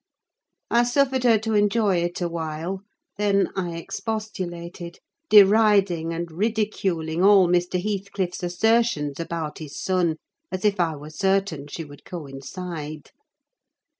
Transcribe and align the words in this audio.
I 0.71 0.81
suffered 0.83 1.23
her 1.25 1.37
to 1.37 1.53
enjoy 1.53 1.97
it 1.97 2.21
a 2.21 2.27
while; 2.27 2.81
then 3.19 3.49
I 3.55 3.77
expostulated: 3.77 4.97
deriding 5.29 6.11
and 6.11 6.31
ridiculing 6.31 7.23
all 7.23 7.47
Mr. 7.47 7.79
Heathcliff's 7.79 8.41
assertions 8.41 9.19
about 9.19 9.59
his 9.59 9.79
son, 9.79 10.15
as 10.51 10.65
if 10.65 10.79
I 10.79 10.95
were 10.95 11.11
certain 11.11 11.67
she 11.67 11.83
would 11.83 12.03
coincide. 12.03 13.11